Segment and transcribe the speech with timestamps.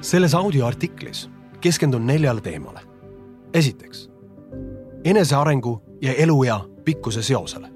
[0.00, 2.80] selles audioartiklis keskendun neljale teemale.
[3.54, 4.10] esiteks,
[5.04, 7.68] enesearengu ja eluea pikkuse seosele.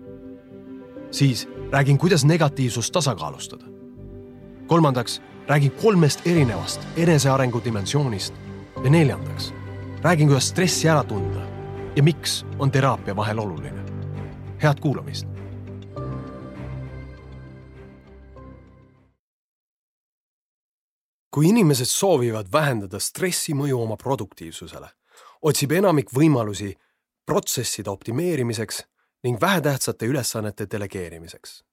[1.11, 3.65] siis räägin, kuidas negatiivsust tasakaalustada.
[4.67, 8.35] kolmandaks, räägin kolmest erinevast enesearengu dimensioonist
[8.85, 9.55] ja neljandaks,
[10.03, 11.41] räägin, kuidas stressi ära tunda
[11.97, 13.85] ja miks on teraapia vahel oluline.
[14.63, 15.34] head kuulamist
[21.35, 24.87] kui inimesed soovivad vähendada stressi mõju oma produktiivsusele,
[25.43, 26.69] otsib enamik võimalusi
[27.27, 28.85] protsesside optimeerimiseks
[29.27, 31.65] ning vähetähtsate ülesannete delegeerimiseks.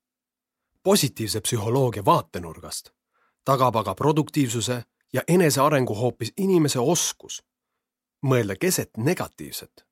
[0.84, 2.90] positiivse psühholoogia vaatenurgast
[3.46, 7.44] tagab aga produktiivsuse ja enesearengu hoopis inimese oskus
[8.26, 9.86] mõelda keset negatiivset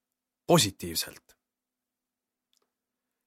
[0.48, 1.38] positiivselt.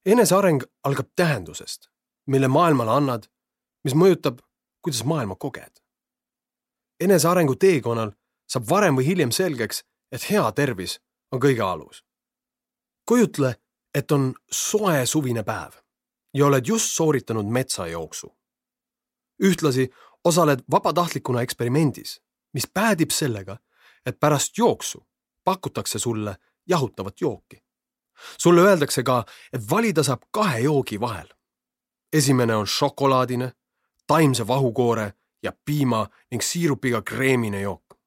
[0.06, 1.88] eneseareng algab tähendusest,
[2.26, 3.22] mille maailmale annad,
[3.84, 4.38] mis mõjutab,
[4.82, 5.81] kuidas maailma koged
[7.04, 8.12] enesearengu teekonnal
[8.48, 10.98] saab varem või hiljem selgeks, et hea tervis
[11.32, 12.04] on kõige alus.
[13.08, 13.56] kujutle,
[13.94, 15.72] et on soe suvine päev
[16.34, 18.36] ja oled just sooritanud metsajooksu.
[19.42, 19.88] ühtlasi
[20.24, 22.20] osaled vabatahtlikuna eksperimendis,
[22.54, 23.56] mis päädib sellega,
[24.06, 25.06] et pärast jooksu
[25.44, 26.36] pakutakse sulle
[26.68, 27.62] jahutavat jooki.
[28.38, 31.28] sulle öeldakse ka, et valida saab kahe joogi vahel.
[32.12, 33.52] esimene on šokolaadine,
[34.06, 35.12] taimse vahukoore
[35.42, 37.98] ja piima ning siirupiga kreemine jook.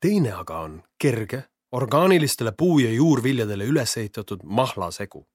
[0.00, 5.28] teine aga on kerge, orgaanilistele puu- ja juurviljadele üles ehitatud mahlasegu.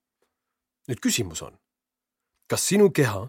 [0.88, 1.58] nüüd küsimus on,
[2.46, 3.28] kas sinu keha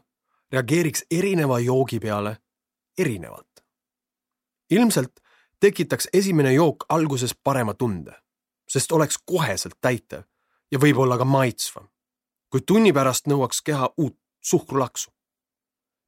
[0.52, 2.38] reageeriks erineva joogi peale
[2.98, 3.64] erinevalt?
[4.70, 5.20] ilmselt
[5.60, 8.14] tekitaks esimene jook alguses parema tunde,
[8.68, 10.24] sest oleks koheselt täitev
[10.72, 11.90] ja võib-olla ka maitsvam.
[12.50, 15.12] kuid tunni pärast nõuaks keha uut suhkrulaksu.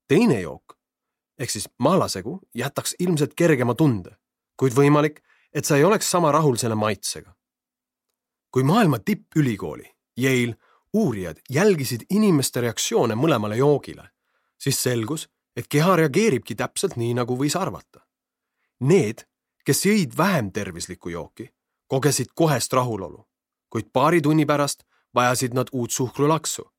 [0.07, 0.80] teine jook
[1.41, 4.13] ehk siis mahlasegu jätaks ilmselt kergema tunde,
[4.57, 5.21] kuid võimalik,
[5.53, 7.33] et sa ei oleks sama rahul selle maitsega.
[8.51, 10.57] kui maailma tippülikooli, Yale
[10.93, 14.09] uurijad jälgisid inimeste reaktsioone mõlemale joogile,
[14.59, 18.03] siis selgus, et keha reageeribki täpselt nii, nagu võis arvata.
[18.79, 19.23] Need,
[19.65, 21.47] kes jõid vähem tervislikku jooki,
[21.87, 23.23] kogesid kohest rahulolu,
[23.69, 24.83] kuid paari tunni pärast
[25.15, 26.71] vajasid nad uut suhkrulaksu.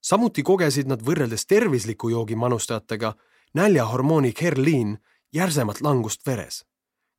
[0.00, 3.14] samuti kogesid nad võrreldes tervisliku joogi manustajatega
[3.56, 4.98] näljahormooni Kerliin
[5.32, 6.64] järsemat langust veres.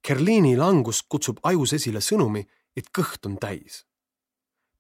[0.08, 2.44] Kerliini langus kutsub ajus esile sõnumi,
[2.78, 3.86] et kõht on täis.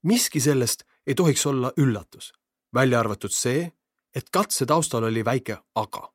[0.04, 2.34] miski sellest ei tohiks olla üllatus,
[2.74, 3.72] välja arvatud see,
[4.16, 6.14] et katse taustal oli väike aga.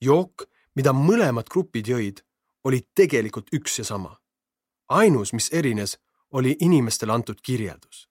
[0.00, 2.22] jook, mida mõlemad grupid jõid,
[2.64, 4.20] oli tegelikult üks ja sama.
[4.88, 5.98] ainus, mis erines,
[6.30, 8.08] oli inimestele antud kirjeldus.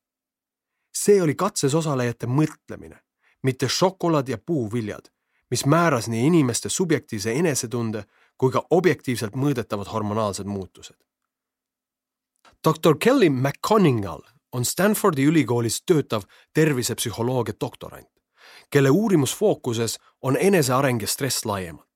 [0.94, 3.00] see oli katses osalejate mõtlemine,
[3.44, 5.12] mitte šokolaad ja puuviljad
[5.52, 8.04] mis määras nii inimeste subjektiivse enesetunde
[8.38, 10.98] kui ka objektiivselt mõõdetavad hormonaalsed muutused.
[12.68, 16.24] doktor Kelly McConningal on Stanfordi ülikoolis töötav
[16.54, 18.10] tervisepsühholoogia doktorant,
[18.70, 21.88] kelle uurimusfookuses on eneseareng ja stress laiemalt.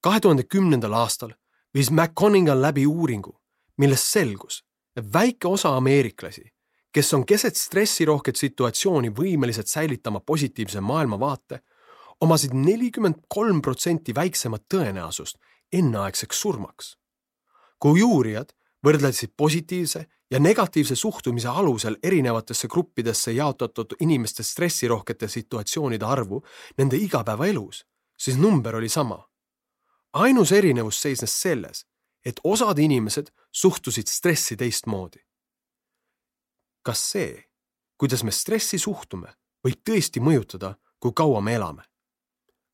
[0.00, 1.32] kahe tuhande kümnendal aastal
[1.74, 3.40] viis McConningal läbi uuringu,
[3.78, 4.64] millest selgus,
[4.96, 6.52] et väike osa ameeriklasi,
[6.92, 11.60] kes on keset stressirohket situatsiooni võimelised säilitama positiivse maailmavaate
[12.20, 15.36] omasid nelikümmend kolm protsenti väiksemat tõenäosust
[15.72, 16.96] enneaegseks surmaks.
[17.78, 18.52] kui uurijad
[18.86, 26.42] võrdlesid positiivse ja negatiivse suhtumise alusel erinevatesse gruppidesse jaotatud inimeste stressirohkete situatsioonide arvu
[26.78, 27.84] nende igapäevaelus,
[28.18, 29.28] siis number oli sama.
[30.12, 31.86] ainus erinevus seisnes selles,
[32.24, 35.18] et osad inimesed suhtusid stressi teistmoodi.
[36.82, 37.44] kas see,
[37.98, 39.34] kuidas me stressi suhtume,
[39.66, 41.82] võib tõesti mõjutada, kui kaua me elame?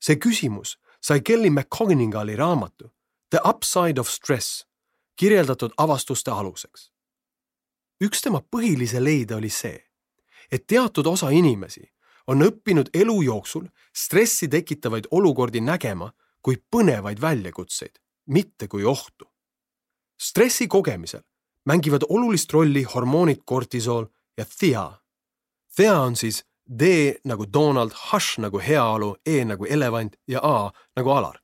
[0.02, 2.90] See küsimus sai Kelly McConningali raamatu
[3.30, 4.66] The Upside of Stress
[5.16, 6.90] kirjeldatud avastuste aluseks.
[8.04, 9.78] üks tema põhilisi leide oli see,
[10.50, 11.92] et teatud osa inimesi
[12.26, 16.12] on õppinud elu jooksul stressi tekitavaid olukordi nägema
[16.42, 19.26] kui põnevaid väljakutseid, mitte kui ohtu.
[20.18, 21.22] stressi kogemisel
[21.64, 24.06] mängivad olulist rolli hormoonid kortisool
[24.38, 24.98] ja thea.
[25.76, 31.10] Thea on siis D nagu Donald, H nagu heaolu, E nagu elevant ja A nagu
[31.10, 31.38] Alar.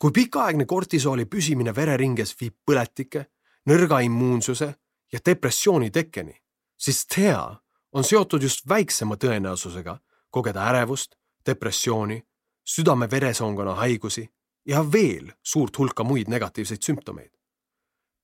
[0.00, 3.26] kui pikaaegne kortisooli püsimine vereringes viib põletike,
[3.68, 4.68] nõrga immuunsuse
[5.12, 6.32] ja depressiooni tekkeni,
[6.78, 7.60] siis THEA
[7.92, 9.98] on seotud just väiksema tõenäosusega
[10.30, 12.16] kogeda ärevust, depressiooni,
[12.64, 14.24] südame-veresoonkonna haigusi
[14.64, 17.32] ja veel suurt hulka muid negatiivseid sümptomeid.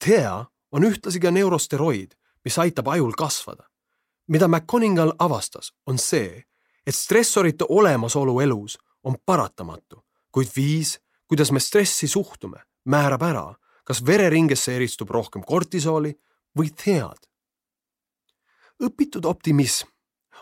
[0.04, 3.65] THEA on ühtlasi ka neurosteroid, mis aitab ajul kasvada
[4.28, 6.42] mida McConningal avastas, on see,
[6.86, 13.46] et stressorite olemasolu elus on paratamatu, kuid viis, kuidas me stressi suhtume, määrab ära,
[13.84, 16.14] kas vereringesse eristub rohkem kortisooli
[16.58, 17.18] või thead.
[18.82, 19.88] õpitud optimism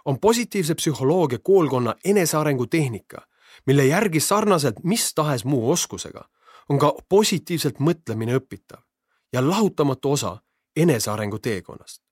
[0.04, 3.26] on positiivse psühholoogia koolkonna enesearengu tehnika,
[3.66, 6.28] mille järgi sarnaselt mis tahes muu oskusega
[6.68, 8.82] on ka positiivselt mõtlemine õpitav
[9.32, 10.36] ja lahutamatu osa
[10.76, 12.03] enesearengu teekonnast.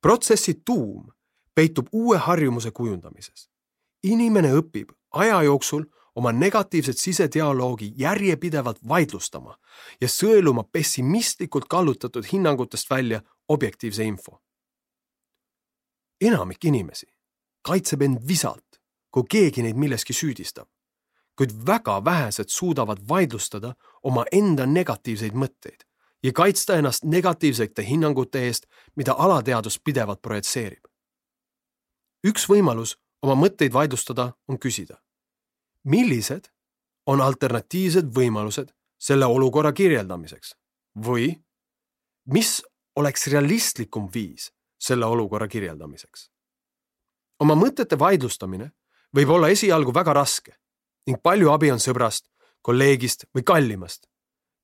[0.00, 1.12] Protsessi tuum
[1.54, 3.50] peitub uue harjumuse kujundamises.
[4.02, 5.84] inimene õpib aja jooksul
[6.14, 9.56] oma negatiivset sisedialoogi järjepidevalt vaidlustama
[10.00, 14.42] ja sõeluma pessimistlikult kallutatud hinnangutest välja objektiivse info.
[16.20, 17.06] enamik inimesi
[17.62, 18.80] kaitseb end visalt,
[19.10, 20.68] kui keegi neid milleski süüdistab,
[21.36, 25.87] kuid väga vähesed suudavad vaidlustada omaenda negatiivseid mõtteid
[26.22, 28.66] ja kaitsta ennast negatiivsete hinnangute eest,
[28.96, 30.84] mida alateadus pidevalt projitseerib.
[32.26, 34.98] üks võimalus oma mõtteid vaidlustada on küsida
[35.88, 36.48] millised
[37.06, 40.54] on alternatiivsed võimalused selle olukorra kirjeldamiseks
[41.06, 41.30] või
[42.34, 42.58] mis
[42.98, 46.30] oleks realistlikum viis selle olukorra kirjeldamiseks.
[47.40, 48.70] oma mõtete vaidlustamine
[49.16, 50.56] võib olla esialgu väga raske
[51.06, 52.28] ning palju abi on sõbrast,
[52.62, 54.08] kolleegist või kallimast,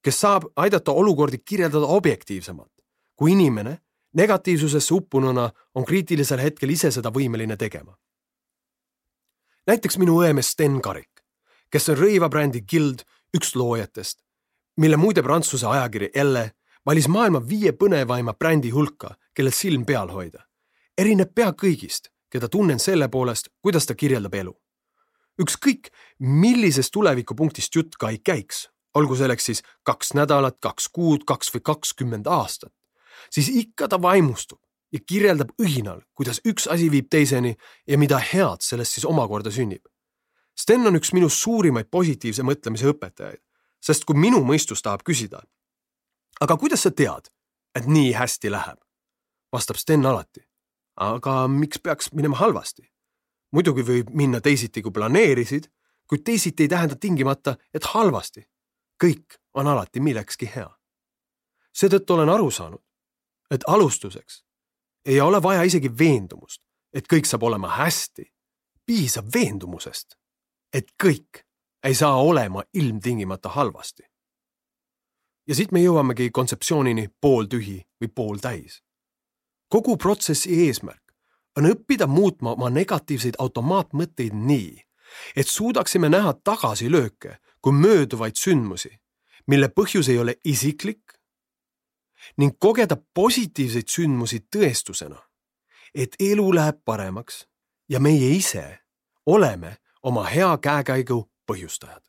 [0.04, 2.72] kes saab aidata olukordi kirjeldada objektiivsemalt,
[3.16, 3.78] kui inimene
[4.14, 7.96] negatiivsusesse uppununa on kriitilisel hetkel ise seda võimeline tegema
[9.66, 11.22] näiteks minu õemees Sten Karik,
[11.72, 13.04] kes on rõivabrändi Guild
[13.36, 14.20] üks loojatest,
[14.80, 16.50] mille muide Prantsuse ajakiri Elle
[16.86, 20.44] valis maailma viie põnevaima brändi hulka, kellel silm peal hoida.
[20.98, 24.54] erineb pea kõigist, keda tunnen selle poolest, kuidas ta kirjeldab elu.
[25.42, 31.50] ükskõik, millisest tulevikupunktist jutt ka ei käiks, olgu selleks siis kaks nädalat, kaks kuud, kaks
[31.54, 32.72] või kakskümmend aastat,
[33.30, 34.60] siis ikka ta vaimustub
[34.94, 37.56] ja kirjeldab õhinal, kuidas üks asi viib teiseni
[37.86, 39.82] ja mida head sellest siis omakorda sünnib.
[40.54, 43.42] Sten on üks minu suurimaid positiivse mõtlemise õpetajaid,
[43.82, 45.42] sest kui minu mõistus tahab küsida,
[46.40, 47.30] aga kuidas sa tead,
[47.74, 48.78] et nii hästi läheb,
[49.52, 50.46] vastab Sten alati.
[50.96, 52.86] aga miks peaks minema halvasti?
[53.50, 55.66] muidugi võib minna teisiti, kui planeerisid,
[56.10, 58.42] kuid teisiti ei tähenda tingimata, et halvasti.
[59.04, 60.70] Kõik on alati millekski hea.
[61.72, 62.82] seetõttu olen aru saanud,
[63.50, 64.44] et alustuseks
[65.04, 66.62] ei ole vaja isegi veendumust,
[66.94, 68.32] et kõik saab olema hästi.
[68.86, 70.14] piisab veendumusest,
[70.72, 71.44] et kõik
[71.84, 74.02] ei saa olema ilmtingimata halvasti.
[75.46, 78.82] ja siit me jõuamegi kontseptsioonini pooltühi või pooltäis.
[79.68, 81.02] kogu protsessi eesmärk
[81.56, 84.82] on õppida muutma oma negatiivseid automaatmõtteid nii,
[85.36, 88.90] et suudaksime näha tagasilööke kui mööduvaid sündmusi,
[89.48, 91.14] mille põhjus ei ole isiklik
[92.36, 95.16] ning kogeda positiivseid sündmusi tõestusena,
[95.94, 97.46] et elu läheb paremaks
[97.88, 98.64] ja meie ise
[99.26, 101.18] oleme oma hea käekäigu
[101.48, 102.04] põhjustajad.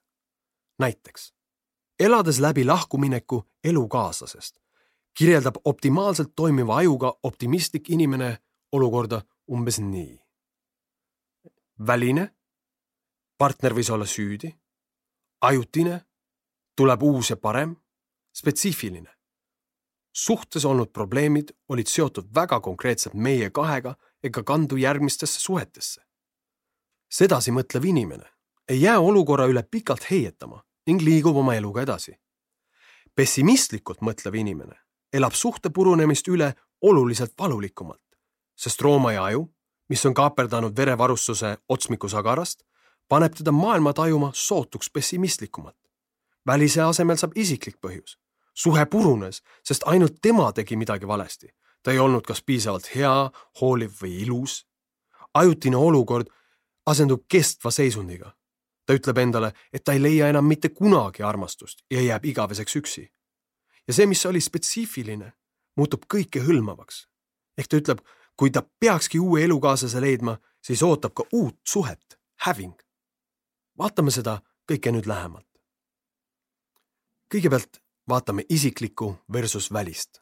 [0.80, 1.34] näiteks
[2.00, 4.60] elades läbi lahkumineku elukaaslasest,
[5.18, 8.38] kirjeldab optimaalselt toimiva ajuga optimistlik inimene
[8.72, 10.20] olukorda umbes nii.
[11.88, 12.36] väline,
[13.38, 14.52] partner võis olla süüdi,
[15.42, 16.02] ajutine,
[16.76, 17.76] tuleb uus ja parem,
[18.36, 19.16] spetsiifiline
[20.16, 26.02] suhtes olnud probleemid olid seotud väga konkreetselt meie kahega ega kandu järgmistesse suhetesse.
[27.12, 28.30] sedasi mõtlev inimene
[28.70, 32.16] ei jää olukorra üle pikalt heietama ning liigub oma eluga edasi.
[33.16, 34.76] pessimistlikult mõtlev inimene
[35.14, 38.04] elab suhte purunemist üle oluliselt valulikumalt,
[38.56, 39.54] sest Rooma aju,
[39.90, 42.64] mis on kaaperdanud verevarustuse otsmiku sagarast,
[43.08, 45.78] paneb teda maailma tajuma sootuks pessimistlikumalt.
[46.48, 48.18] välise asemel saab isiklik põhjus
[48.56, 51.48] suhe purunes, sest ainult tema tegi midagi valesti.
[51.84, 53.32] ta ei olnud kas piisavalt hea,
[53.62, 54.68] hooliv või ilus.
[55.34, 56.28] ajutine olukord
[56.86, 58.36] asendub kestva seisundiga.
[58.86, 63.12] ta ütleb endale, et ta ei leia enam mitte kunagi armastust ja jääb igaveseks üksi.
[63.88, 65.34] ja see, mis oli spetsiifiline,
[65.76, 67.08] muutub kõikehõlmavaks.
[67.58, 68.00] ehk ta ütleb,
[68.38, 72.85] kui ta peakski uue elukaaslase leidma, siis ootab ka uut suhet, häving.
[73.78, 74.42] Vaatame seda
[74.72, 75.48] kõike nüüd lähemalt.
[77.34, 80.22] kõigepealt vaatame isiklikku versus välist.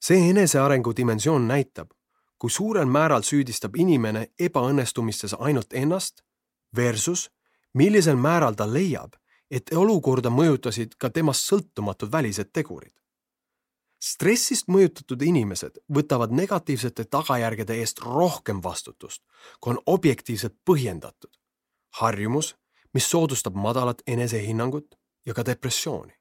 [0.00, 1.90] see enesearengu dimensioon näitab,
[2.38, 6.22] kui suurel määral süüdistab inimene ebaõnnestumistes ainult ennast
[6.76, 7.30] versus
[7.74, 9.14] millisel määral ta leiab,
[9.50, 12.92] et olukorda mõjutasid ka temast sõltumatud välised tegurid.
[14.04, 19.22] stressist mõjutatud inimesed võtavad negatiivsete tagajärgede eest rohkem vastutust,
[19.60, 21.30] kui on objektiivselt põhjendatud.
[22.00, 22.56] Harjumus,
[22.94, 24.94] mis soodustab madalat enesehinnangut
[25.26, 26.14] ja ka depressiooni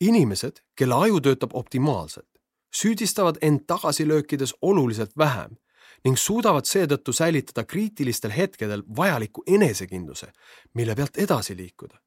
[0.00, 2.28] inimesed, kelle aju töötab optimaalselt,
[2.74, 5.56] süüdistavad end tagasilöökides oluliselt vähem
[6.04, 10.32] ning suudavad seetõttu säilitada kriitilistel hetkedel vajaliku enesekindluse,
[10.74, 11.98] mille pealt edasi liikuda.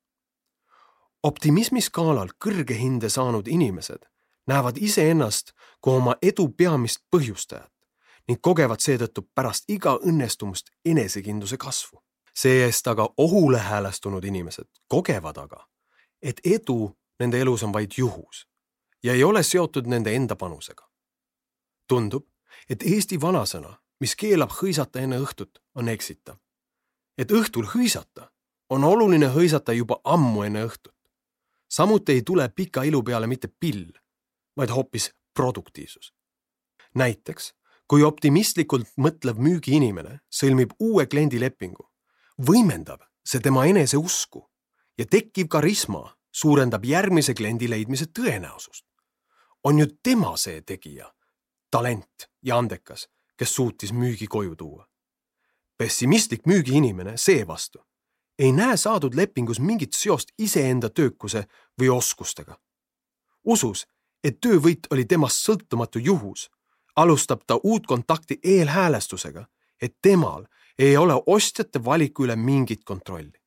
[1.24, 4.06] optimismi skaalal kõrge hinde saanud inimesed
[4.48, 7.72] näevad iseennast kui oma edu peamist põhjustajat
[8.28, 12.00] ning kogevad seetõttu pärast iga õnnestumust enesekindluse kasvu.
[12.38, 15.67] See-eest aga ohule häälestunud inimesed kogevad aga,
[16.22, 18.46] et edu nende elus on vaid juhus
[19.03, 20.88] ja ei ole seotud nende enda panusega.
[21.88, 22.25] tundub,
[22.70, 26.38] et Eesti vanasõna, mis keelab hõisata enne õhtut, on eksitav.
[27.17, 28.29] et õhtul hõisata,
[28.70, 30.96] on oluline hõisata juba ammu enne õhtut.
[31.70, 33.91] samuti ei tule pika ilu peale mitte pill,
[34.58, 36.13] vaid hoopis produktiivsus.
[36.96, 37.53] näiteks,
[37.88, 41.89] kui optimistlikult mõtlev müügiinimene sõlmib uue kliendilepingu,
[42.38, 44.46] võimendab see tema eneseusku
[44.98, 48.86] ja tekkiv karisma suurendab järgmise kliendi leidmise tõenäosust.
[49.63, 51.13] on ju tema see tegija,
[51.72, 54.88] talent ja andekas, kes suutis müügi koju tuua.
[55.77, 57.88] pessimistlik müügiinimene seevastu
[58.39, 61.48] ei näe saadud lepingus mingit seost iseenda töökuse
[61.82, 62.58] või oskustega.
[63.44, 63.88] usus,
[64.24, 66.50] et töövõit oli temast sõltumatu juhus,
[66.96, 69.48] alustab ta uut kontakti eelhäälestusega,
[69.82, 70.46] et temal
[70.79, 73.39] ei ole ostjate valiku üle mingit kontrolli.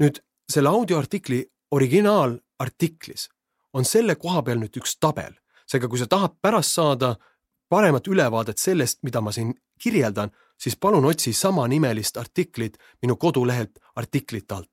[0.00, 0.18] nüüd
[0.50, 3.28] selle audioartikli originaalartiklis
[3.72, 5.34] on selle koha peal nüüd üks tabel,
[5.66, 7.14] seega kui sa tahad pärast saada
[7.68, 14.54] paremat ülevaadet sellest, mida ma siin kirjeldan, siis palun otsi samanimelist artiklit minu kodulehelt artiklite
[14.54, 14.68] alt.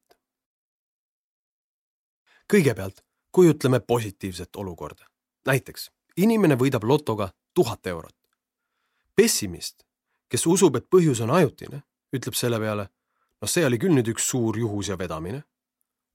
[2.53, 5.05] kõigepealt kujutleme positiivset olukorda.
[5.45, 8.15] näiteks inimene võidab lotoga tuhat eurot.
[9.15, 9.83] pessimist,
[10.29, 11.83] kes usub, et põhjus on ajutine,
[12.13, 12.89] ütleb selle peale,
[13.41, 15.43] noh, see oli küll nüüd üks suur juhus ja vedamine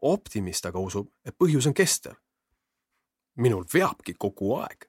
[0.04, 2.16] optimist aga usub, et põhjus on kestev.
[3.36, 4.86] minul veabki kogu aeg.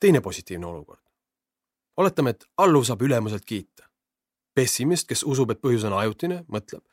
[0.00, 1.02] teine positiivne olukord.
[1.96, 3.88] oletame, et alluv saab ülemuselt kiita.
[4.54, 6.84] pessimist, kes usub, et põhjus on ajutine, mõtleb.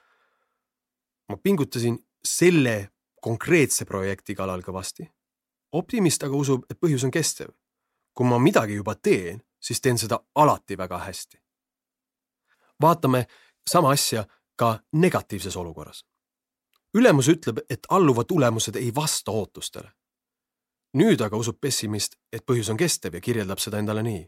[1.29, 5.11] ma pingutasin selle konkreetse projekti kallal kõvasti.
[5.71, 7.51] optimist aga usub, et põhjus on kestev.
[8.13, 11.41] kui ma midagi juba teen, siis teen seda alati väga hästi.
[12.81, 13.25] vaatame
[13.69, 16.05] sama asja ka negatiivses olukorras
[16.97, 19.91] ülemus ütleb, et alluva tulemused ei vasta ootustele.
[20.97, 24.23] nüüd aga usub pessimist, et põhjus on kestev ja kirjeldab seda endale nii.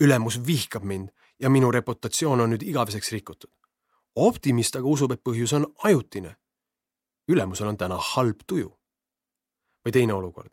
[0.00, 1.08] ülemus vihkab mind
[1.40, 3.50] ja minu reputatsioon on nüüd igaveseks rikutud.
[4.14, 6.36] optimist aga usub, et põhjus on ajutine.
[7.28, 8.70] ülemusel on täna halb tuju.
[9.86, 10.52] või teine olukord.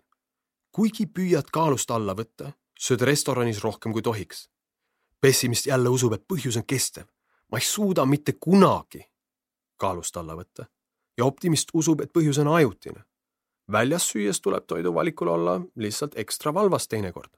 [0.71, 4.49] kuigi püüad kaalust alla võtta, sööd restoranis rohkem kui tohiks.
[5.21, 7.05] pessimist jälle usub, et põhjus on kestev.
[7.51, 9.11] ma ei suuda mitte kunagi
[9.77, 10.65] kaalust alla võtta
[11.17, 13.03] ja optimist usub, et põhjus on ajutine.
[13.71, 17.37] väljas süües tuleb toiduvalikul olla lihtsalt ekstra valvas teinekord.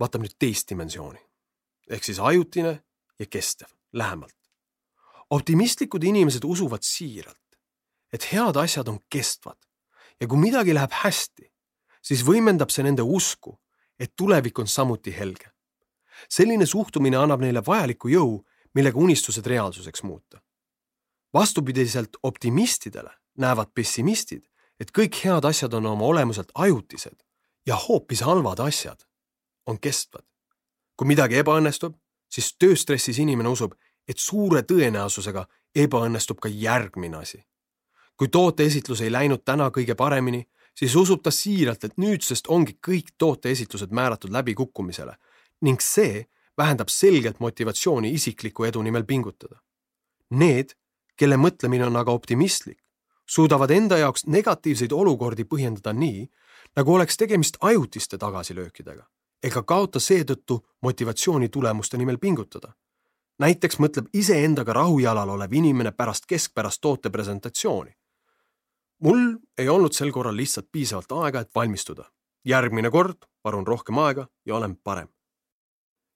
[0.00, 1.30] vaatame nüüd teist dimensiooni
[1.90, 2.82] ehk siis ajutine
[3.18, 4.36] ja kestev lähemalt.
[5.30, 7.58] optimistlikud inimesed usuvad siiralt,
[8.12, 9.58] et head asjad on kestvad
[10.20, 11.49] ja kui midagi läheb hästi,
[12.10, 13.54] siis võimendab see nende usku,
[13.98, 15.50] et tulevik on samuti helge.
[16.28, 20.40] selline suhtumine annab neile vajaliku jõu, millega unistused reaalsuseks muuta
[21.34, 24.42] vastupidiselt optimistidele näevad pessimistid,
[24.80, 27.22] et kõik head asjad on oma olemuselt ajutised
[27.66, 29.06] ja hoopis halvad asjad
[29.66, 30.24] on kestvad.
[30.96, 31.94] kui midagi ebaõnnestub,
[32.28, 33.72] siis tööstressis inimene usub,
[34.08, 37.44] et suure tõenäosusega ebaõnnestub ka järgmine asi.
[38.16, 43.14] kui tooteesitlus ei läinud täna kõige paremini, siis usub ta siiralt, et nüüdsest ongi kõik
[43.18, 45.16] tooteesitlused määratud läbikukkumisele
[45.60, 46.26] ning see
[46.58, 49.60] vähendab selgelt motivatsiooni isikliku edu nimel pingutada.
[50.30, 50.74] Need,
[51.16, 52.78] kelle mõtlemine on aga optimistlik,
[53.26, 56.28] suudavad enda jaoks negatiivseid olukordi põhjendada nii,
[56.76, 59.06] nagu oleks tegemist ajutiste tagasilöökidega
[59.42, 62.72] ega kaota seetõttu motivatsiooni tulemuste nimel pingutada.
[63.40, 67.90] näiteks mõtleb iseendaga rahujalal olev inimene pärast keskpärast toote presentatsiooni.
[69.00, 72.04] Mul ei olnud sel korral lihtsalt piisavalt aega, et valmistuda.
[72.44, 75.08] järgmine kord palun rohkem aega ja olen parem.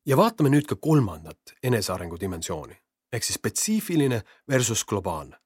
[0.06, 2.76] ja vaatame nüüd ka kolmandat enesearengu dimensiooni
[3.12, 5.36] ehk siis spetsiifiline versus globaalne.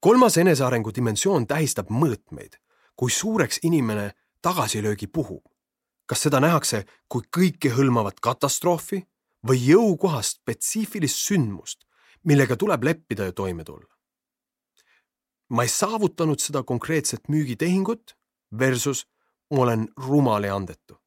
[0.00, 2.58] kolmas enesearengu dimensioon tähistab mõõtmeid,
[2.96, 4.12] kui suureks inimene
[4.42, 5.44] tagasilöögi puhub.
[6.06, 9.02] kas seda nähakse kui kõikehõlmavat katastroofi
[9.48, 11.78] või jõukohast spetsiifilist sündmust,
[12.24, 13.95] millega tuleb leppida ja toime tulla?
[15.48, 18.16] Ma ei saavutanud seda konkreetset müügitehingut
[18.58, 19.06] versus
[19.50, 20.98] ma olen rumal ja andetu.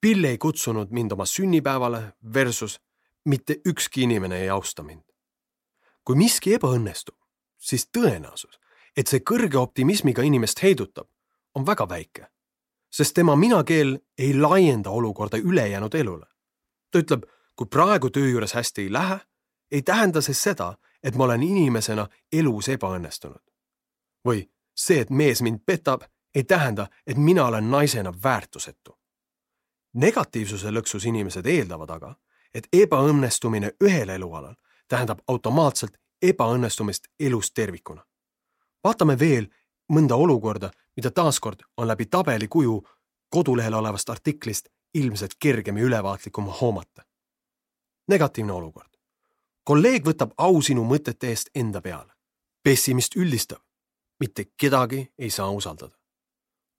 [0.00, 2.80] Bill ei kutsunud mind oma sünnipäevale versus
[3.24, 5.02] mitte ükski inimene ei austa mind.
[6.04, 7.16] kui miski ebaõnnestub,
[7.56, 8.58] siis tõenäosus,
[8.96, 11.08] et see kõrge optimismiga inimest heidutab,
[11.54, 12.26] on väga väike,
[12.92, 16.26] sest tema minakeel ei laienda olukorda ülejäänud elule.
[16.90, 17.24] ta ütleb,
[17.56, 19.18] kui praegu töö juures hästi ei lähe,
[19.70, 23.42] ei tähenda see seda, et ma olen inimesena elus ebaõnnestunud.
[24.28, 26.02] või see, et mees mind petab,
[26.34, 28.98] ei tähenda, et mina olen naisena väärtusetu.
[29.94, 32.14] negatiivsuse lõksus inimesed eeldavad aga,
[32.54, 34.54] et ebaõnnestumine ühel elualal
[34.88, 38.04] tähendab automaatselt ebaõnnestumist elus tervikuna.
[38.84, 39.46] vaatame veel
[39.92, 42.82] mõnda olukorda, mida taaskord on läbi tabeli kuju
[43.28, 47.02] kodulehel olevast artiklist ilmselt kergem ja ülevaatlikum hoomata.
[48.08, 48.93] negatiivne olukord.
[49.64, 52.12] Kolleeg võtab au sinu mõtete eest enda peale.
[52.62, 53.62] pessimist üldistab.
[54.20, 55.96] mitte kedagi ei saa usaldada.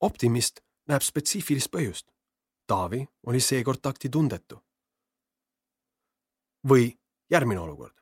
[0.01, 2.11] optimist näeb spetsiifilist põhjust.
[2.67, 4.61] Taavi oli seekord taktitundetu.
[6.67, 6.97] või
[7.31, 7.95] järgmine olukord.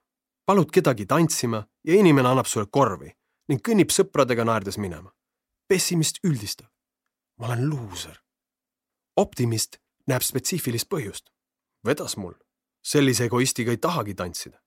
[0.45, 3.11] palud kedagi tantsima ja inimene annab sulle korvi
[3.47, 5.11] ning kõnnib sõpradega naerdes minema.
[5.67, 6.71] pessimist üldistab.
[7.39, 8.23] ma olen luuser.
[9.15, 11.29] optimist näeb spetsiifilist põhjust.
[11.85, 12.33] vedas mul.
[12.81, 14.62] sellise egoistiga ei tahagi tantsida.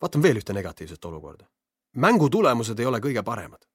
[0.00, 1.46] Vaatan veel ühte negatiivset olukorda.
[1.96, 3.66] mängu tulemused ei ole kõige paremad.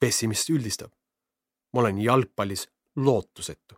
[0.00, 0.92] pessimist üldistab.
[1.72, 3.74] ma olen jalgpallis lootusetu.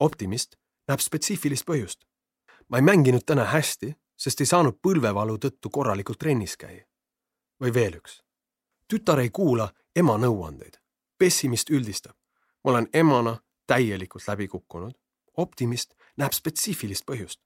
[0.00, 0.56] optimist
[0.88, 2.04] näeb spetsiifilist põhjust.
[2.68, 6.84] ma ei mänginud täna hästi, sest ei saanud põlvevalu tõttu korralikult trennis käia.
[7.62, 8.22] või veel üks.
[8.92, 10.78] tütar ei kuula ema nõuandeid.
[11.18, 12.16] pessimist üldistab.
[12.64, 14.94] ma olen emana täielikult läbi kukkunud.
[15.36, 17.40] optimist näeb spetsiifilist põhjust.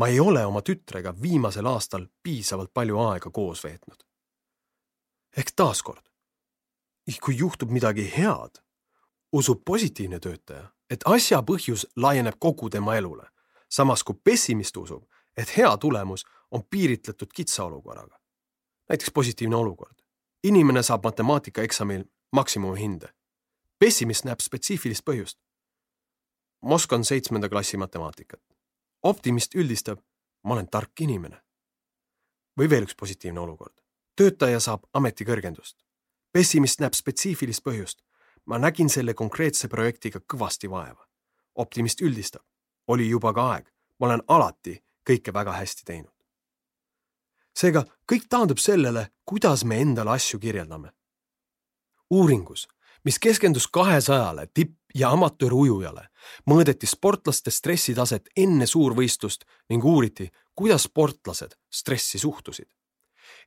[0.00, 4.06] Ma ei ole oma tütrega viimasel aastal piisavalt palju aega koos veetnud.
[5.36, 6.06] ehk taaskord,
[7.24, 8.62] kui juhtub midagi head,
[9.32, 13.28] usub positiivne töötaja, et asja põhjus laieneb kogu tema elule,
[13.68, 15.04] samas kui pessimist usub,
[15.36, 18.16] et hea tulemus on piiritletud kitsa olukorraga.
[18.88, 19.96] näiteks positiivne olukord.
[20.44, 23.08] inimene saab matemaatikaeksamil maksimumhinde
[23.80, 25.38] pessimist näeb spetsiifilist põhjust.
[26.62, 28.49] ma oskan seitsmenda klassi matemaatikat.
[29.02, 29.98] Optimist üldistab,
[30.44, 31.42] ma olen tark inimene.
[32.58, 33.80] või veel üks positiivne olukord.
[34.16, 35.76] töötaja saab ametikõrgendust.
[36.32, 38.02] pessimist näeb spetsiifilist põhjust.
[38.44, 41.08] ma nägin selle konkreetse projektiga kõvasti vaeva.
[41.54, 42.44] optimist üldistab,
[42.88, 46.14] oli juba ka aeg, ma olen alati kõike väga hästi teinud.
[47.54, 50.92] seega kõik taandub sellele, kuidas me endale asju kirjeldame.
[52.10, 52.68] uuringus
[53.04, 56.08] mis keskendus kahesajale tipp- ja amatöörujujale,
[56.50, 62.66] mõõdeti sportlaste stressitaset enne suurvõistlust ning uuriti, kuidas sportlased stressi suhtusid.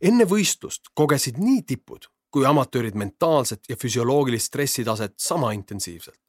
[0.02, 6.20] enne võistlust kogesid nii tipud kui amatöörid mentaalset ja füsioloogilist stressitaset sama intensiivselt.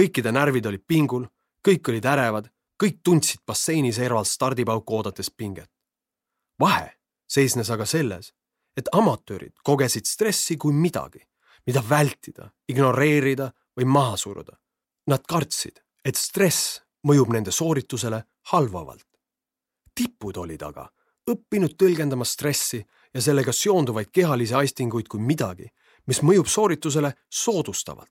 [0.00, 1.26] kõikide närvid olid pingul,
[1.68, 2.50] kõik olid ärevad,
[2.82, 5.70] kõik tundsid basseini serval stardipauku oodates pinget.
[6.60, 6.96] vahe
[7.26, 8.32] seisnes aga selles,
[8.76, 11.22] et amatöörid kogesid stressi kui midagi,
[11.66, 14.56] mida vältida, ignoreerida või maha suruda.
[15.06, 19.06] Nad kartsid, et stress mõjub nende sooritusele halvavalt.
[19.94, 20.86] tipud olid aga
[21.28, 22.80] õppinud tõlgendama stressi
[23.14, 25.66] ja sellega seonduvaid kehalisi aistinguid kui midagi,
[26.06, 28.10] mis mõjub sooritusele soodustavalt.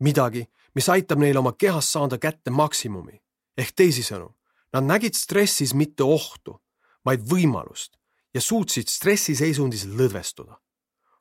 [0.00, 3.20] midagi, mis aitab neil oma kehas saada kätte maksimumi.
[3.56, 4.34] ehk teisisõnu,
[4.72, 6.60] nad nägid stressis mitte ohtu,
[7.04, 7.98] vaid võimalust
[8.34, 10.56] ja suutsid stressiseisundis lõdvestuda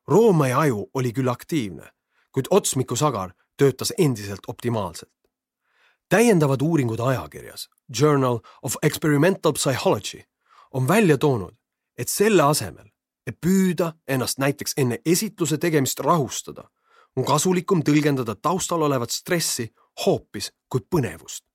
[0.09, 1.91] Roomai aju oli küll aktiivne,
[2.33, 5.13] kuid otsmiku sagar töötas endiselt optimaalselt.
[6.09, 7.69] täiendavad uuringud ajakirjas
[7.99, 10.21] Journal of Experimental Psychology
[10.73, 11.53] on välja toonud,
[11.97, 12.89] et selle asemel,
[13.27, 16.63] et püüda ennast näiteks enne esitluse tegemist rahustada,
[17.15, 19.73] on kasulikum tõlgendada taustal olevat stressi
[20.05, 21.45] hoopis kui põnevust.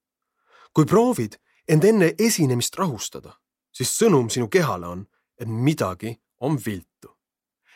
[0.75, 1.37] kui proovid
[1.69, 3.35] end enne esinemist rahustada,
[3.73, 5.07] siis sõnum sinu kehale on,
[5.41, 7.14] et midagi on viltu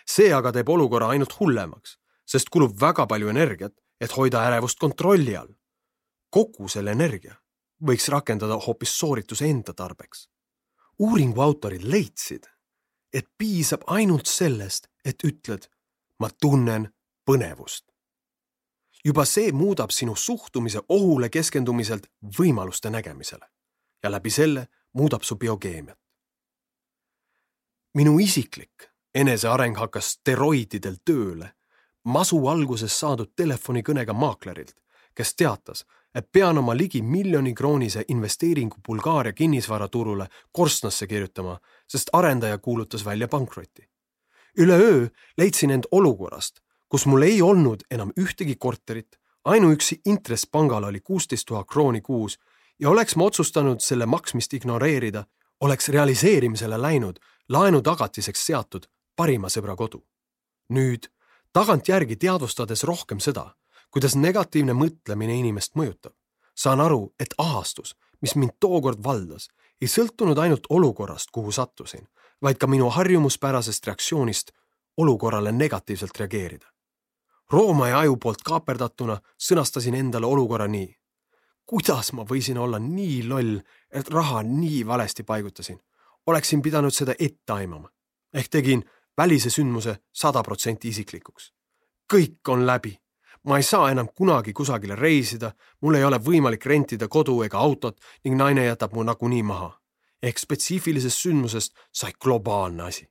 [0.09, 5.37] see aga teeb olukorra ainult hullemaks, sest kulub väga palju energiat, et hoida ärevust kontrolli
[5.37, 5.55] all.
[6.31, 7.35] kogu selle energia
[7.85, 10.29] võiks rakendada hoopis soorituse enda tarbeks.
[10.99, 12.47] uuringu autorid leidsid,
[13.12, 15.68] et piisab ainult sellest, et ütled,
[16.18, 16.88] ma tunnen
[17.27, 17.85] põnevust.
[19.05, 22.07] juba see muudab sinu suhtumise ohule keskendumiselt
[22.38, 23.47] võimaluste nägemisele
[24.03, 25.99] ja läbi selle muudab su biokeemiat.
[27.94, 31.52] minu isiklik eneseareng hakkas steroididel tööle.
[32.04, 34.76] masu alguses saadud telefonikõnega maaklerilt,
[35.14, 42.59] kes teatas, et pean oma ligi miljoni kroonise investeeringu Bulgaaria kinnisvaraturule korstnasse kirjutama, sest arendaja
[42.59, 43.88] kuulutas välja pankroti.
[44.59, 51.00] üleöö leidsin end olukorrast, kus mul ei olnud enam ühtegi korterit, ainuüksi intress pangal oli
[51.00, 52.38] kuusteist tuhat krooni kuus
[52.81, 55.24] ja oleks ma otsustanud selle maksmist ignoreerida,
[55.61, 58.87] oleks realiseerimisele läinud laenu tagatiseks seatud
[59.18, 60.04] parima sõbra kodu.
[60.68, 61.09] nüüd
[61.52, 63.54] tagantjärgi teadvustades rohkem seda,
[63.90, 66.12] kuidas negatiivne mõtlemine inimest mõjutab,
[66.54, 69.48] saan aru, et ahastus, mis mind tookord valdas,
[69.81, 72.07] ei sõltunud ainult olukorrast, kuhu sattusin,
[72.42, 74.52] vaid ka minu harjumuspärasest reaktsioonist
[74.98, 76.66] olukorrale negatiivselt reageerida.
[77.50, 80.94] Rooma ja aju poolt kaaperdatuna sõnastasin endale olukorra nii.
[81.68, 83.59] kuidas ma võisin olla nii loll,
[83.90, 85.81] et raha nii valesti paigutasin?
[86.26, 87.88] oleksin pidanud seda ette aimama.
[88.35, 88.85] ehk tegin
[89.18, 91.52] välise sündmuse sada protsenti isiklikuks.
[92.12, 92.98] kõik on läbi.
[93.44, 98.00] ma ei saa enam kunagi kusagile reisida, mul ei ole võimalik rentida kodu ega autot
[98.24, 99.81] ning naine jätab mu nagunii maha.
[100.22, 103.09] ehk spetsiifilisest sündmusest sai globaalne asi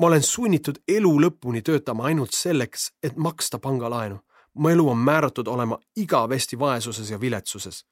[0.00, 4.18] ma olen sunnitud elu lõpuni töötama ainult selleks, et maksta pangalaenu.
[4.54, 7.84] mu elu on määratud olema igavesti vaesuses ja viletsuses.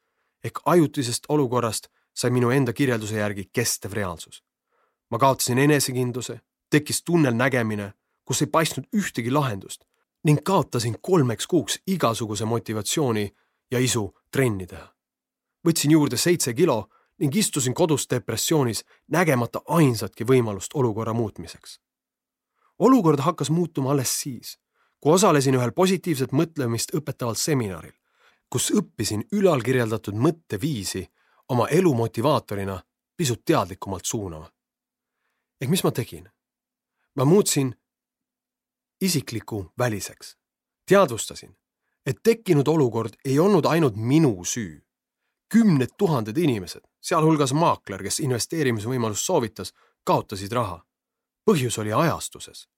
[0.44, 4.42] ehk ajutisest olukorrast sai minu enda kirjelduse järgi kestev reaalsus.
[5.10, 6.40] ma kaotasin enesekindluse,
[6.70, 7.92] tekkis tunnelnägemine,
[8.24, 9.84] kus ei paistnud ühtegi lahendust
[10.24, 13.34] ning kaotasin kolmeks kuuks igasuguse motivatsiooni
[13.70, 14.94] ja isu trenni teha.
[15.66, 21.78] võtsin juurde seitse kilo ning istusin kodus depressioonis, nägemata ainsatki võimalust olukorra muutmiseks
[22.78, 24.58] olukord hakkas muutuma alles siis,
[25.00, 27.94] kui osalesin ühel positiivset mõtlemist õpetaval seminaril,
[28.50, 31.04] kus õppisin ülalkirjeldatud mõtteviisi
[31.48, 32.78] oma elu motivaatorina
[33.16, 34.50] pisut teadlikumalt suunama.
[35.60, 36.28] ehk mis ma tegin?
[37.18, 37.74] Ma muutsin
[39.00, 40.36] isikliku väliseks,
[40.88, 41.56] teadvustasin,
[42.06, 44.84] et tekkinud olukord ei olnud ainult minu süü.
[45.48, 49.72] kümned tuhanded inimesed, sealhulgas maakler, kes investeerimisvõimalust soovitas,
[50.04, 50.84] kaotasid raha
[51.48, 52.68] põhjus oli ajastuses.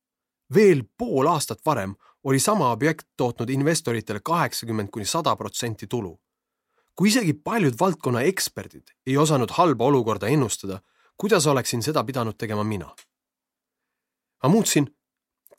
[0.55, 6.21] veel pool aastat varem oli sama objekt tootnud investoritele kaheksakümmend kuni sada protsenti tulu.
[6.95, 10.81] kui isegi paljud valdkonna eksperdid ei osanud halba olukorda ennustada,
[11.17, 12.95] kuidas oleksin seda pidanud tegema mina?
[14.43, 14.97] Ma muutsin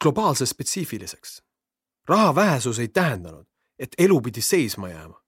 [0.02, 1.44] globaalse spetsiifiliseks.
[2.08, 3.48] raha vähesus ei tähendanud,
[3.80, 5.24] et elu pidi seisma jääma.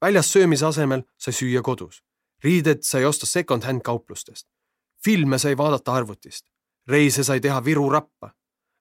[0.00, 2.04] väljas söömise asemel sai süüa kodus.
[2.44, 4.48] riided sai osta second-hand kauplustest.
[5.04, 6.46] filme sai vaadata arvutist
[6.88, 8.34] reise sai teha Viru rappa.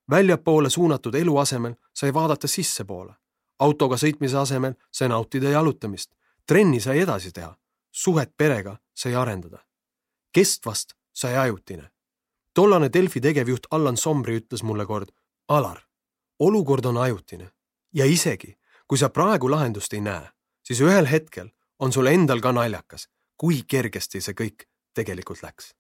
[0.10, 3.14] väljapoole suunatud elu asemel sai vaadata sissepoole.
[3.60, 6.12] autoga sõitmise asemel sai nautida jalutamist.
[6.48, 7.58] trenni sai edasi teha.
[7.92, 9.60] suhet perega sai arendada.
[10.32, 11.92] kestvast sai ajutine.
[12.58, 15.12] Tollane Delfi tegevjuht Allan Sombri ütles mulle kord,
[15.48, 15.78] Alar,
[16.40, 17.52] olukord on ajutine
[17.94, 18.56] ja isegi
[18.88, 20.30] kui sa praegu lahendust ei näe,
[20.64, 24.66] siis ühel hetkel on sul endal ka naljakas, kui kergesti see kõik
[24.96, 25.74] tegelikult läks.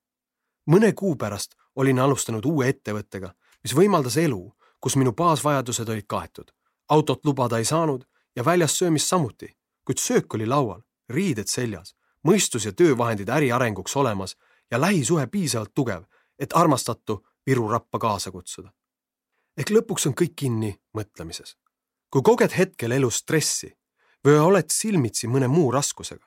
[0.67, 4.41] mõne kuu pärast olin alustanud uue ettevõttega, mis võimaldas elu,
[4.79, 6.51] kus minu baasvajadused olid kaetud.
[6.89, 11.95] autot lubada ei saanud ja väljas söömist samuti, kuid söök oli laual, riided seljas,
[12.27, 14.35] mõistus ja töövahendid äri arenguks olemas
[14.71, 16.03] ja lähisuhe piisavalt tugev,
[16.39, 18.71] et armastatu Viru rappa kaasa kutsuda.
[19.57, 21.55] ehk lõpuks on kõik kinni mõtlemises.
[22.09, 23.77] kui koged hetkel elus stressi
[24.27, 26.25] või oled silmitsi mõne muu raskusega,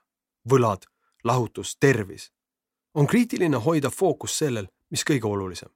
[0.51, 0.87] võlad,
[1.25, 2.33] lahutus, tervis,
[2.94, 5.68] on kriitiline hoida fookus sellel, mis kõige olulisem.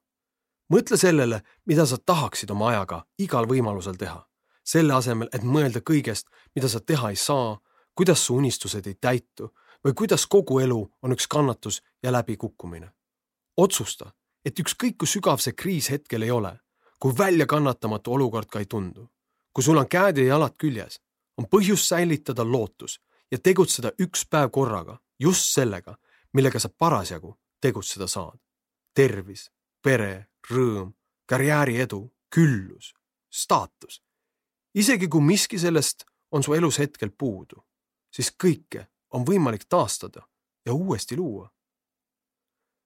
[0.73, 4.27] mõtle sellele, mida sa tahaksid oma ajaga igal võimalusel teha,
[4.64, 7.61] selle asemel, et mõelda kõigest, mida sa teha ei saa,
[7.94, 9.53] kuidas su unistused ei täitu
[9.85, 12.92] või kuidas kogu elu on üks kannatus ja läbikukkumine.
[13.57, 14.12] otsusta,
[14.44, 16.52] et ükskõik kui sügav see kriis hetkel ei ole,
[17.00, 19.09] kui väljakannatamatu olukord ka ei tundu,
[19.52, 21.00] kui sul on käed ja jalad küljes,
[21.38, 25.96] on põhjust säilitada lootus ja tegutseda üks päev korraga just sellega,
[26.33, 28.38] millega sa parasjagu tegutseda saad
[28.94, 29.48] tervis,
[29.83, 30.92] pere, rõõm,
[31.26, 32.94] karjääriedu, küllus,
[33.33, 34.02] staatus.
[34.74, 37.64] isegi kui miski sellest on su elus hetkel puudu,
[38.11, 40.22] siis kõike on võimalik taastada
[40.66, 41.50] ja uuesti luua.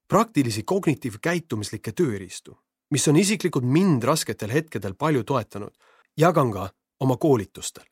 [0.09, 2.57] Praktilisi kognitiivkäitumislikke tööriistu,
[2.91, 5.75] mis on isiklikult mind rasketel hetkedel palju toetanud,
[6.17, 7.85] jagan ka oma koolitustel.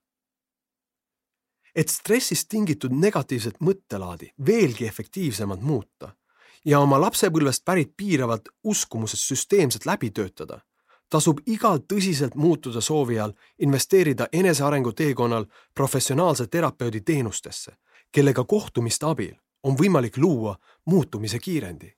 [1.77, 6.17] et stressist tingitud negatiivset mõttelaadi veelgi efektiivsemalt muuta
[6.65, 10.61] ja oma lapsepõlvest pärit piiravat uskumusest süsteemselt läbi töötada,
[11.09, 17.77] tasub igal tõsiselt muutuda soovijal investeerida enesearengu teekonnal professionaalse terapeudi teenustesse,
[18.13, 21.93] kellega kohtumiste abil on võimalik luua muutumise kiirendi.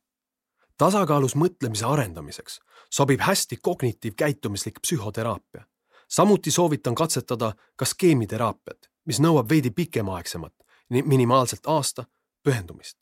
[0.78, 2.60] Tasakaalus mõtlemise arendamiseks
[2.90, 5.64] sobib hästi kognitiivkäitumislik psühhoteraapia.
[6.08, 10.54] samuti soovitan katsetada ka skeemiteraapiat, mis nõuab veidi pikemaaegsemat,
[10.88, 12.04] minimaalselt aasta
[12.42, 12.98] pühendumist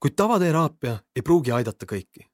[0.00, 2.26] kuid tavateraapia ei pruugi aidata kõiki.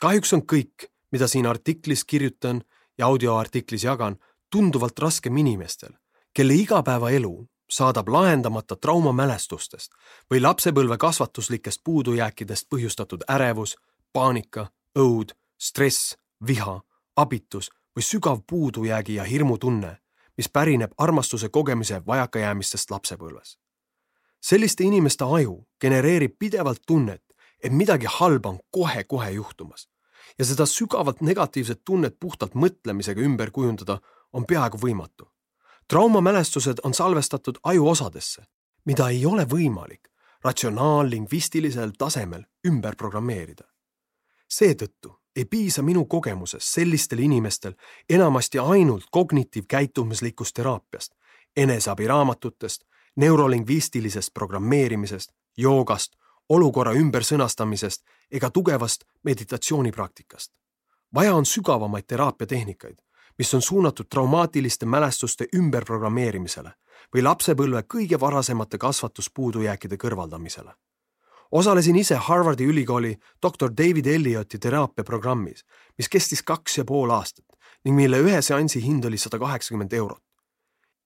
[0.00, 2.62] kahjuks on kõik, mida siin artiklis kirjutan
[2.98, 4.16] ja audioartiklis jagan,
[4.50, 5.92] tunduvalt raskem inimestel,
[6.34, 9.92] kelle igapäevaelu saadab lahendamata traumamälestustest
[10.30, 13.76] või lapsepõlve kasvatuslikest puudujääkidest põhjustatud ärevus,
[14.12, 14.66] paanika,
[14.98, 16.80] õud, stress, viha,
[17.16, 19.96] abitus või sügav puudujäägi ja hirmutunne,
[20.36, 23.56] mis pärineb armastuse kogemise vajakajäämistest lapsepõlves
[24.42, 27.22] selliste inimeste aju genereerib pidevalt tunnet,
[27.62, 29.88] et midagi halba on kohe-kohe juhtumas
[30.38, 34.00] ja seda sügavalt negatiivset tunnet puhtalt mõtlemisega ümber kujundada
[34.32, 35.28] on peaaegu võimatu.
[35.92, 38.42] Traumamälestused on salvestatud ajuosadesse,
[38.84, 40.08] mida ei ole võimalik
[40.44, 43.64] ratsionaallingvistilisel tasemel ümber programmeerida.
[44.48, 47.72] seetõttu ei piisa minu kogemuses sellistel inimestel
[48.10, 51.12] enamasti ainult kognitiivkäitumuslikust teraapiast,
[51.56, 52.84] eneseabiraamatutest,
[53.16, 56.12] neurolingvistilisest programmeerimisest, joogast,
[56.48, 60.52] olukorra ümbersõnastamisest ega tugevast meditatsioonipraktikast.
[61.14, 62.96] vaja on sügavamaid teraapiatehnikaid,
[63.42, 66.70] mis on suunatud traumaatiliste mälestuste ümberprogrammeerimisele
[67.14, 70.74] või lapsepõlve kõige varasemate kasvatuspuudujääkide kõrvaldamisele
[71.52, 75.64] osalesin ise Harvardi ülikooli doktor David Ellioti teraapiaprogrammis,
[75.98, 77.44] mis kestis kaks ja pool aastat
[77.84, 80.22] ning mille ühe seansi hind oli sada kaheksakümmend eurot.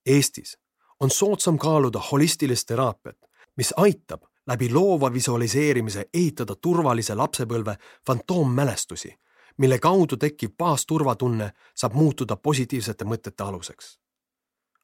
[0.06, 0.58] Eestis
[1.00, 3.16] on soodsam kaaluda holistilist teraapiat,
[3.56, 9.14] mis aitab läbi loova visualiseerimise ehitada turvalise lapsepõlve fantoommälestusi,
[9.56, 13.98] mille kaudu tekkiv baasturvatunne saab muutuda positiivsete mõtete aluseks.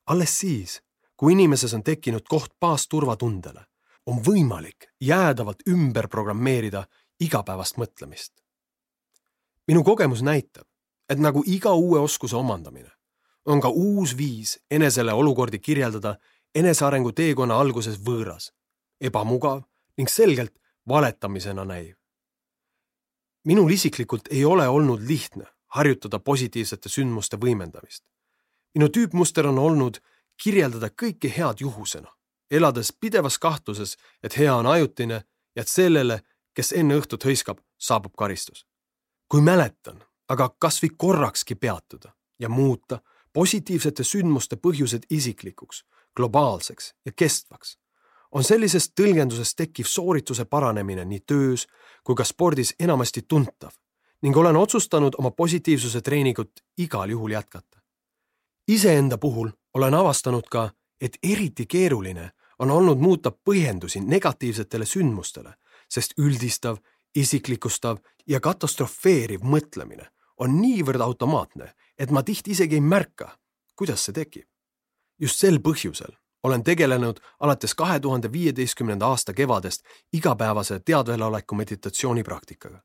[0.07, 0.83] alles siis,
[1.17, 3.65] kui inimeses on tekkinud koht baasturvatundele,
[4.07, 6.87] on võimalik jäädavalt ümber programmeerida
[7.21, 8.33] igapäevast mõtlemist.
[9.69, 10.67] minu kogemus näitab,
[11.09, 12.91] et nagu iga uue oskuse omandamine,
[13.47, 16.17] on ka uus viis enesele olukordi kirjeldada
[16.55, 18.53] enesearengu teekonna alguses võõras,
[19.01, 19.63] ebamugav
[19.97, 20.55] ning selgelt
[20.89, 22.02] valetamisena näiv.
[23.45, 28.05] Minul isiklikult ei ole olnud lihtne harjutada positiivsete sündmuste võimendamist.
[28.75, 30.01] minu tüüpmuster on olnud
[30.37, 32.09] kirjeldada kõike head juhusena
[32.53, 35.15] elades pidevas kahtluses, et hea on ajutine
[35.57, 36.21] ja et sellele,
[36.55, 38.67] kes enne õhtut hõiskab, saabub karistus.
[39.29, 42.99] kui mäletan, aga kasvõi korrakski peatuda ja muuta
[43.33, 45.85] positiivsete sündmuste põhjused isiklikuks,
[46.17, 47.79] globaalseks ja kestvaks,
[48.33, 51.67] on sellisest tõlgendusest tekkiv soorituse paranemine nii töös
[52.05, 53.73] kui ka spordis enamasti tuntav
[54.23, 57.79] ning olen otsustanud oma positiivsuse treeningut igal juhul jätkata.
[58.69, 65.55] iseenda puhul olen avastanud ka, et eriti keeruline on olnud muuta põhjendusi negatiivsetele sündmustele,
[65.89, 66.77] sest üldistav,
[67.15, 70.07] isiklikustav ja katastrofeeriv mõtlemine
[70.39, 73.39] on niivõrd automaatne, et ma tihti isegi ei märka,
[73.77, 74.47] kuidas see tekib.
[75.19, 82.83] just sel põhjusel olen tegelenud alates kahe tuhande viieteistkümnenda aasta kevadest igapäevase teadveloleku meditatsioonipraktikaga.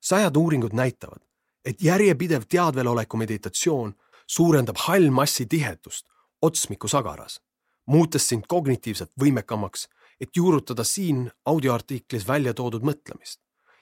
[0.00, 1.22] sajad uuringud näitavad,
[1.64, 3.94] et järjepidev teadveloleku meditatsioon
[4.26, 6.06] suurendab hallmassi tihedust
[6.42, 7.40] otsmiku sagaras
[7.86, 9.88] muutes sind kognitiivselt võimekamaks,
[10.20, 13.40] et juurutada siin audioartiklis välja toodud mõtlemist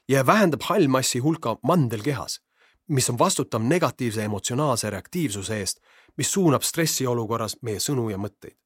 [0.09, 2.41] ja vähendab hallmassi hulka mandelkehas,
[2.89, 5.79] mis on vastutav negatiivse emotsionaalse reaktiivsuse eest,
[6.17, 8.57] mis suunab stressiolukorras meie sõnu ja mõtteid.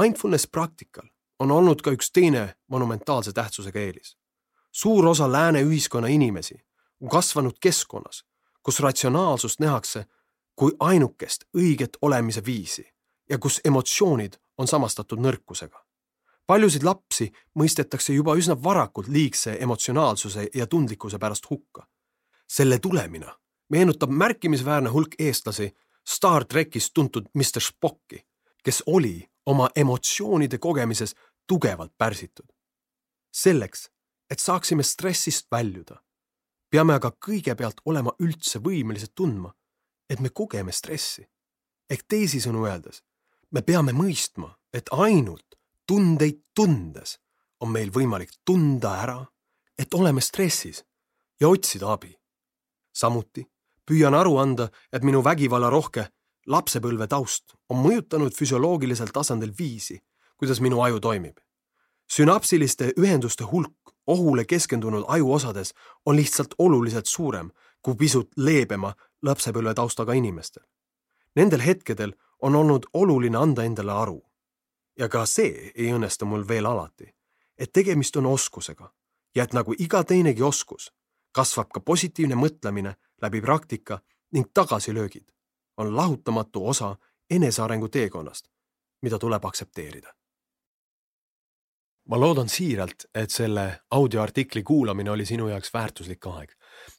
[0.00, 4.16] Mindfulness praktikal on olnud ka üks teine monumentaalse tähtsusega eelis.
[4.72, 6.54] suur osa lääne ühiskonna inimesi
[7.00, 8.24] on kasvanud keskkonnas,
[8.62, 10.06] kus ratsionaalsust nähakse
[10.54, 12.86] kui ainukest õiget olemise viisi
[13.30, 15.84] ja kus emotsioonid on samastatud nõrkusega.
[16.46, 21.86] paljusid lapsi mõistetakse juba üsna varakult liigse emotsionaalsuse ja tundlikkuse pärast hukka.
[22.48, 25.74] selle tulemina meenutab märkimisväärne hulk eestlasi
[26.08, 28.26] Star trackis tuntud Mr Spocki,
[28.64, 31.14] kes oli oma emotsioonide kogemises
[31.46, 32.46] tugevalt pärsitud.
[33.34, 33.90] selleks,
[34.30, 35.96] et saaksime stressist väljuda,
[36.70, 39.54] peame aga kõigepealt olema üldse võimelised tundma,
[40.10, 41.28] et me kogeme stressi.
[41.90, 43.02] ehk teisisõnu öeldes
[43.50, 47.18] me peame mõistma, et ainult tundeid tundes
[47.60, 49.18] on meil võimalik tunda ära,
[49.78, 50.84] et oleme stressis
[51.40, 52.14] ja otsida abi.
[52.92, 53.44] samuti
[53.86, 56.08] püüan aru anda, et minu vägivallarohke
[56.46, 60.00] lapsepõlve taust on mõjutanud füsioloogilisel tasandil viisi,
[60.36, 61.36] kuidas minu aju toimib.
[62.12, 65.74] sünapsiliste ühenduste hulk ohule keskendunud ajuosades
[66.06, 67.50] on lihtsalt oluliselt suurem
[67.82, 70.62] kui pisut leebema lapsepõlve taustaga inimestel.
[71.36, 74.22] Nendel hetkedel on olnud oluline anda endale aru.
[74.98, 77.14] ja ka see ei õnnestu mul veel alati,
[77.58, 78.92] et tegemist on oskusega
[79.34, 80.92] ja et nagu iga teinegi oskus,
[81.32, 83.98] kasvab ka positiivne mõtlemine läbi praktika
[84.32, 85.34] ning tagasilöögid
[85.76, 86.96] on lahutamatu osa
[87.30, 88.48] enesearengu teekonnast,
[89.02, 90.14] mida tuleb aktsepteerida.
[92.08, 96.50] ma loodan siiralt, et selle audioartikli kuulamine oli sinu jaoks väärtuslik aeg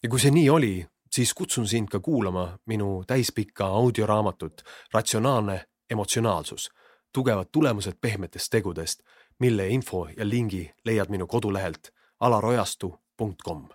[0.04, 4.62] ja kui see nii oli, siis kutsun sind ka kuulama minu täispikka audioraamatut
[4.94, 6.70] Ratsionaalne emotsionaalsus,
[7.14, 9.00] tugevad tulemused pehmetest tegudest,
[9.40, 13.68] mille info ja lingi leiad minu kodulehelt alarojastu.com.